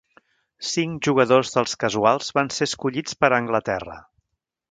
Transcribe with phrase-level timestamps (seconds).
[0.69, 4.01] Cinc jugadors dels Casuals van ser escollits per a Anglaterra.